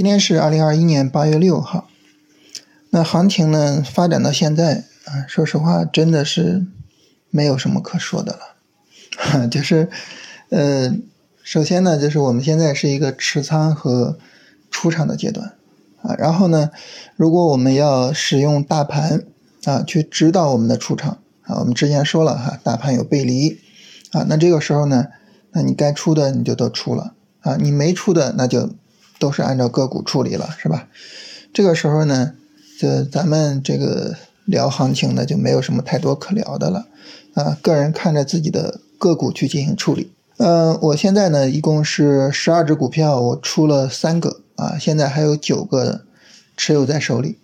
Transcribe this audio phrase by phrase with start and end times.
[0.00, 1.86] 今天是二零二一年八月六号。
[2.88, 6.64] 那行情呢发展到现在啊，说实话真的是
[7.28, 9.46] 没有什么可说的了。
[9.52, 9.90] 就是
[10.48, 10.96] 呃，
[11.42, 14.18] 首先呢，就是我们现在是一个持仓和
[14.70, 15.52] 出场的阶段
[16.00, 16.14] 啊。
[16.16, 16.70] 然后呢，
[17.16, 19.26] 如果我们要使用大盘
[19.66, 23.60] 啊去指导我们的出场啊，我们之前说了哈，大盘有背离
[24.12, 25.08] 啊，那这个时候呢，
[25.50, 28.70] 那你该出的你就都出了啊，你没出的那就
[29.20, 30.88] 都是按照个股处理了，是吧？
[31.52, 32.32] 这个时候呢。
[32.80, 36.86] 这咱们这个聊行情呢，就没有什么太多可聊的了，
[37.34, 40.10] 啊，个人看着自己的个股去进行处理。
[40.38, 46.06] 嗯，我现在呢一共是十二只股票，我出了三个，啊，现在还有九个
[46.56, 47.36] 持有在手里，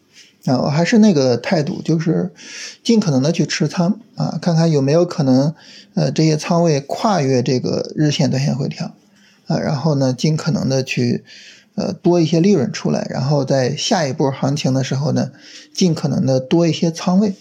[0.47, 2.33] 啊，我还是那个态度，就是
[2.83, 5.55] 尽可能的去持仓，啊，看看有没有可能，
[5.93, 8.95] 呃，这些仓位跨越这个日线、短线回调，
[9.49, 11.25] 啊，然后呢，尽可能的去。
[11.77, 15.31] 呃，多一些利润出来，然后在下一波行情的时候呢，
[15.75, 17.35] 尽可能的多一些仓位，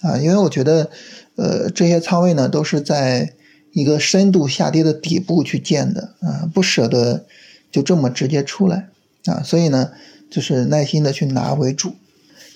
[0.00, 0.90] 啊，因为我觉得，
[1.36, 3.34] 呃，这些仓位呢都是在
[3.72, 7.26] 一个深度下跌的底部去建的，啊，不舍得
[7.70, 8.88] 就这么直接出来，
[9.26, 9.92] 啊，所以呢，
[10.28, 11.94] 就是耐心的去拿为主。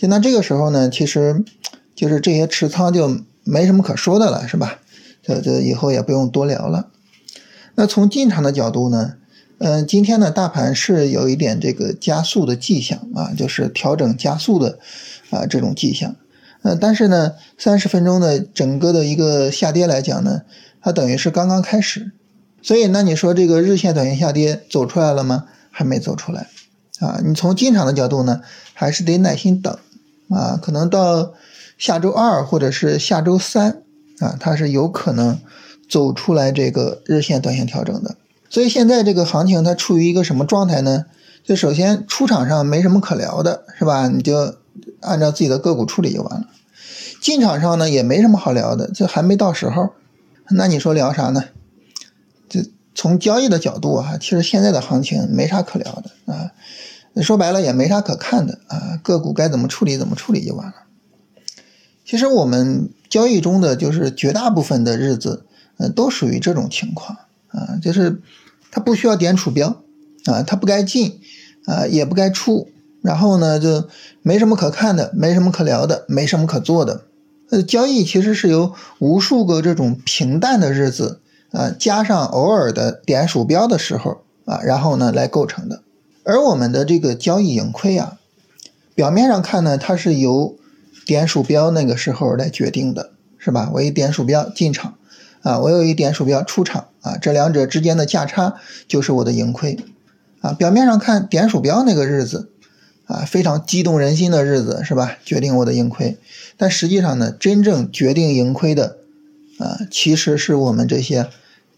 [0.01, 1.45] 就那这个时候呢，其实
[1.95, 4.81] 就是这些持仓就没什么可说的了，是吧？
[5.23, 6.89] 这这以后也不用多聊了。
[7.77, 9.15] 那从进场的角度呢？
[9.63, 14.79] 嗯，今天呢，大盘是有一点这个加速的迹象啊，就是调整加速的
[15.29, 16.17] 啊这种迹象。
[16.63, 20.41] 嗯，但是呢，三十分钟的整个的一个下跌来讲呢，
[20.81, 22.13] 它等于是刚刚开始。
[22.63, 25.45] 所以那你说这个日线、短线下跌走出来了吗？
[25.71, 26.47] 还没走出来
[27.01, 27.21] 啊。
[27.23, 28.41] 你从进场的角度呢，
[28.73, 29.77] 还是得耐心等
[30.31, 31.35] 啊，可能到
[31.77, 33.83] 下周二或者是下周三
[34.21, 35.39] 啊，它是有可能
[35.87, 38.17] 走出来这个日线、短线调整的。
[38.51, 41.07] 所以现在这个行情它处于一个什么状态呢？
[41.43, 44.09] 就首先出场上没什么可聊的，是吧？
[44.09, 44.57] 你就
[45.01, 46.49] 按照自己的个股处理就完了。
[47.23, 49.91] 进场上呢也没什么好聊的，这还没到时候。
[50.51, 51.45] 那你说聊啥呢？
[52.49, 52.61] 就
[52.95, 56.51] 从交易的角度啊，其实现在的行情没啥可聊的啊。
[57.23, 60.75] 说白了也没啥可看的啊，个股该怎么处理怎么处理就完了。
[62.05, 65.47] 其实我们交易中的就是绝大部分的日子，
[65.79, 67.17] 嗯，都属于这种情况。
[67.49, 68.23] 啊，就是
[68.71, 69.83] 它不需要点鼠标，
[70.27, 71.21] 啊，它不该进，
[71.67, 72.69] 啊，也不该出，
[73.03, 73.89] 然后呢，就
[74.23, 77.03] 没什么可看的，没什么可聊的，没什么可做的。
[77.51, 81.21] 呃，交易其实是由无数个这种平淡的日子，
[81.51, 85.83] 啊，加上偶尔的点鼠标的时候，啊，然后呢来构成的。
[86.23, 88.19] 而我们的这个交易盈亏啊，
[88.95, 90.55] 表面上看呢，它是由
[91.05, 93.71] 点鼠标那个时候来决定的，是吧？
[93.75, 94.95] 我一点鼠标进场。
[95.43, 98.57] 啊，我有一点鼠标出场啊，这两者之间的价差
[98.87, 99.79] 就是我的盈亏
[100.41, 100.53] 啊。
[100.53, 102.51] 表面上看点鼠标那个日子
[103.07, 105.17] 啊，非常激动人心的日子是吧？
[105.25, 106.19] 决定我的盈亏，
[106.57, 108.99] 但实际上呢，真正决定盈亏的
[109.59, 111.29] 啊，其实是我们这些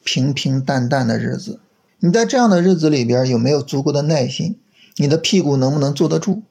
[0.02, 1.60] 平平淡淡的日子。
[2.00, 4.56] 你在这样的日子里边有没有足够的耐心？
[4.96, 6.42] 你的屁股能不能坐得住？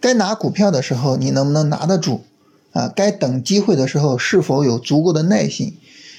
[0.00, 2.22] 该拿股票的时候你能不能拿得住？
[2.72, 5.76] 啊，该等机会的时候是否有足够的耐心？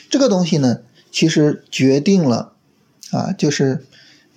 [0.09, 0.79] 这个东西呢，
[1.11, 2.53] 其实决定了，
[3.11, 3.85] 啊，就是，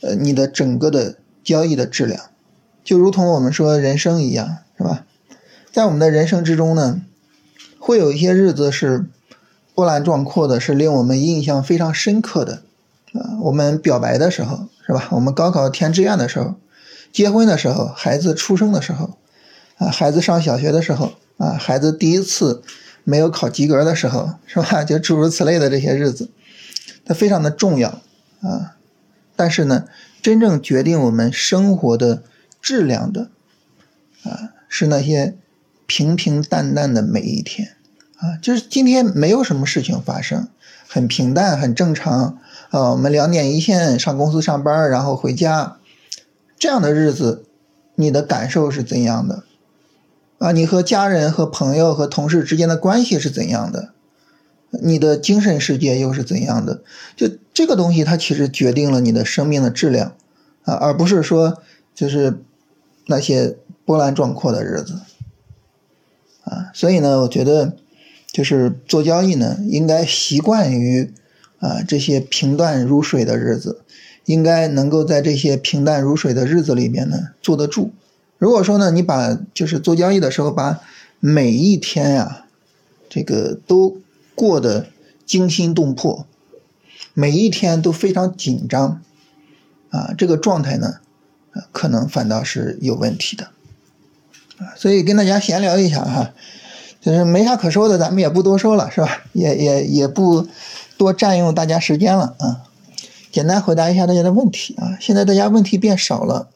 [0.00, 2.20] 呃，你的整个的交易的质量，
[2.82, 5.04] 就如同我们说人生一样，是吧？
[5.70, 7.00] 在我们的人生之中呢，
[7.78, 9.06] 会有一些日子是
[9.74, 12.62] 波澜壮阔的，是令我们印象非常深刻的，
[13.12, 15.08] 啊，我们表白的时候，是吧？
[15.12, 16.56] 我们高考填志愿的时候，
[17.12, 19.16] 结婚的时候，孩子出生的时候，
[19.76, 22.62] 啊，孩子上小学的时候，啊，孩子第一次。
[23.04, 24.82] 没有考及格的时候，是吧？
[24.84, 26.30] 就诸如此类的这些日子，
[27.04, 28.00] 它非常的重要
[28.40, 28.76] 啊。
[29.36, 29.86] 但是呢，
[30.20, 32.22] 真正决定我们生活的
[32.60, 33.30] 质量的
[34.22, 35.34] 啊，是那些
[35.86, 37.76] 平平淡淡的每一天
[38.18, 38.36] 啊。
[38.42, 40.48] 就是今天没有什么事情发生，
[40.86, 42.38] 很平淡，很正常
[42.70, 42.90] 啊。
[42.90, 45.78] 我们两点一线上公司上班，然后回家，
[46.58, 47.46] 这样的日子，
[47.94, 49.44] 你的感受是怎样的？
[50.40, 53.90] 啊，你和家人、和朋友、和同事之间的关系是怎样的？
[54.70, 56.82] 你的精神世界又是怎样的？
[57.14, 60.16] 就这个东西，它其实决定了你的生命的质量
[60.62, 61.60] 啊，而不是说
[61.94, 62.38] 就是
[63.06, 65.00] 那些波澜壮阔的日子
[66.44, 66.70] 啊。
[66.72, 67.76] 所以呢，我觉得
[68.32, 71.12] 就是做交易呢，应该习惯于
[71.58, 73.82] 啊这些平淡如水的日子，
[74.24, 77.90] 应该能够在这些平淡如水的日子里面呢坐得住。
[78.40, 80.80] 如果说呢，你把就是做交易的时候，把
[81.20, 82.46] 每一天呀，
[83.10, 83.98] 这个都
[84.34, 84.86] 过得
[85.26, 86.24] 惊心动魄，
[87.12, 89.02] 每一天都非常紧张，
[89.90, 90.94] 啊，这个状态呢，
[91.70, 93.50] 可能反倒是有问题的。
[94.56, 96.32] 啊，所以跟大家闲聊一下哈，
[97.02, 99.22] 就是没啥可说的，咱们也不多说了，是吧？
[99.34, 100.48] 也也也不
[100.96, 102.62] 多占用大家时间了啊。
[103.30, 104.96] 简单回答一下大家的问题啊。
[104.98, 106.48] 现在大家问题变少了，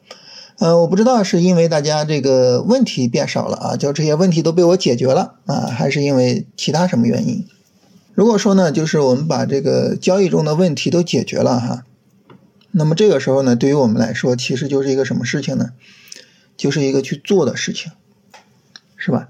[0.57, 7.45] 呃，我不知道是因为大家这个问题变少了啊，就这些问题都被我解决了啊，还是因为其他什么原因？
[8.13, 11.83] 如果说呢，就是我们把这个交易中的问题都解决了哈，
[12.71, 15.71] 那么这个时候呢，对于我们来说，其实就是一个什么事情呢？
[16.55, 17.91] 就是一个去做的事情，
[18.95, 19.27] 是吧？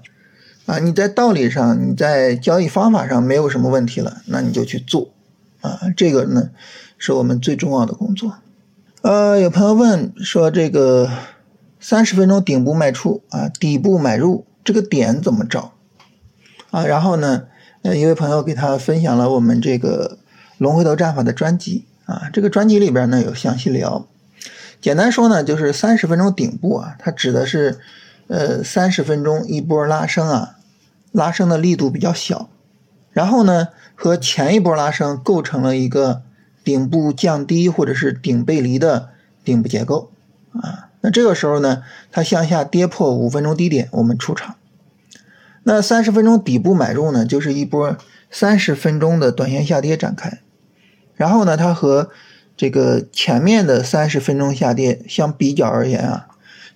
[0.66, 5.10] 啊，你在道理上，你在交易方法上没有什么问题了，那你就去做，
[5.60, 6.50] 啊，这个呢
[6.98, 8.34] 是我们最重要的工作。
[9.06, 11.08] 呃，有朋友问说，这个
[11.78, 15.74] 三十分钟顶部卖出啊，底部买入，这个点怎么找？
[16.72, 17.44] 啊，然后呢，
[17.82, 20.18] 呃，一位朋友给他分享了我们这个
[20.58, 24.08] 龙回头战法的专辑啊，这个专辑里边呢有详细聊。
[24.80, 27.78] 简单说呢，就是三十分钟顶部啊，它指的是，
[28.26, 30.56] 呃，三十分钟一波拉升啊，
[31.12, 32.48] 拉升的力度比较小，
[33.12, 36.22] 然后呢，和前一波拉升构成了一个
[36.66, 39.10] 顶部降低或者是顶背离的
[39.44, 40.10] 顶部结构
[40.52, 40.88] 啊。
[41.00, 44.56] 那这个时候呢，它向下跌破五分钟低点，我们出场。
[45.62, 47.96] 那三十分钟底部买入呢，就是一波
[48.30, 50.40] 三十分钟的短线下跌展开，
[51.14, 52.10] 然后呢，它和
[52.56, 56.26] 这个前面的三十分钟下跌相比较而言啊，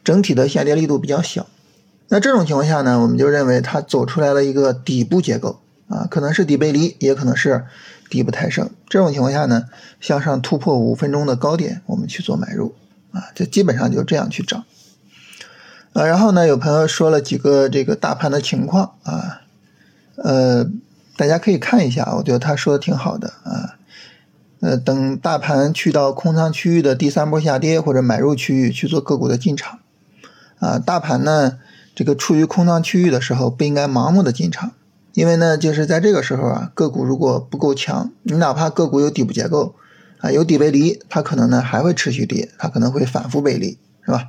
[0.05, 1.49] 整体的下跌力度比较小。
[2.09, 5.59] 那这种情况下呢，我们就认为它走出来了一个底部结构
[5.91, 7.67] 啊，可能是底背离，也可能是
[8.09, 8.71] 底部抬升。
[8.89, 9.67] 这种情况下呢，
[10.01, 12.75] 向上突破五分钟的高点，我们去做买入
[13.13, 14.65] 啊，这基本上就这样去找。
[15.93, 19.43] 啊，然后呢，有朋友说了几个这个大盘的情况啊，
[20.15, 20.65] 呃，
[21.17, 23.77] 大家可以看一下，我觉得他说的挺好的啊。
[24.61, 29.79] 呃，等大盘去到空仓区域的第三波下跌或者买入区域去做个股的进场，
[30.59, 31.59] 啊，大盘呢
[31.95, 34.73] 这个处于空仓区域的时候不应该盲目的进场，
[35.13, 39.75] 因为呢就是在这个时候啊，个股如果不够强，你哪怕个股有底部结构
[40.19, 44.29] 啊，有底背离，它可能呢还会持续跌，它可能会反复背离，是吧？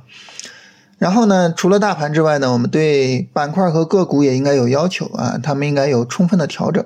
[0.98, 6.84] 然后呢，除了大盘之外呢，我们对板块和个股也应该有要求啊，他们应该有充分的调整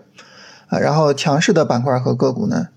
[0.69, 2.69] 啊，然后强势的板块和个股呢。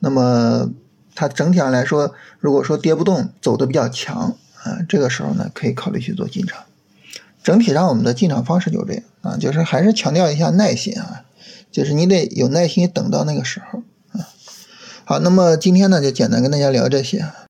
[0.00, 0.70] 那么
[1.14, 6.62] 它整体上来说，如果说跌不动，走的比较强啊，这个时候呢，可以考虑去做进场。
[7.42, 11.24] 整体上我们的进场方式就这样啊，就是还是强调一下耐心啊，
[11.70, 13.82] 就是你得有耐心等到那个时候
[14.12, 14.28] 啊。
[15.04, 17.30] 好，那么今天呢，就简单跟大家聊这些。